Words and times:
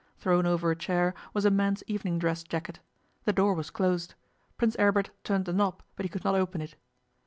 Thrown 0.17 0.47
over 0.47 0.71
a 0.71 0.75
chair 0.75 1.13
was 1.31 1.45
a 1.45 1.51
man's 1.51 1.83
evening 1.85 2.17
dress 2.17 2.41
jacket. 2.41 2.79
The 3.25 3.33
door 3.33 3.53
was 3.53 3.69
closed. 3.69 4.15
Prince 4.57 4.75
Aribert 4.79 5.11
turned 5.23 5.45
the 5.45 5.53
knob, 5.53 5.83
but 5.95 6.03
he 6.03 6.09
could 6.09 6.23
not 6.23 6.33
open 6.33 6.59
it. 6.59 6.75